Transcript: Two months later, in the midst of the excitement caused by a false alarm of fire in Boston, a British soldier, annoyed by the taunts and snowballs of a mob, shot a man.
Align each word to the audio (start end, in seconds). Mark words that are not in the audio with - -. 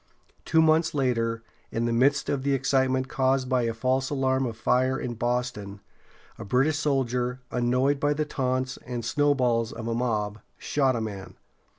Two 0.45 0.63
months 0.63 0.95
later, 0.95 1.43
in 1.69 1.85
the 1.85 1.93
midst 1.93 2.27
of 2.27 2.41
the 2.41 2.55
excitement 2.55 3.07
caused 3.07 3.47
by 3.47 3.61
a 3.67 3.71
false 3.75 4.09
alarm 4.09 4.47
of 4.47 4.57
fire 4.57 4.99
in 4.99 5.13
Boston, 5.13 5.79
a 6.39 6.43
British 6.43 6.79
soldier, 6.79 7.39
annoyed 7.51 7.99
by 7.99 8.15
the 8.15 8.25
taunts 8.25 8.77
and 8.77 9.05
snowballs 9.05 9.71
of 9.71 9.87
a 9.87 9.93
mob, 9.93 10.39
shot 10.57 10.95
a 10.95 11.01
man. 11.01 11.35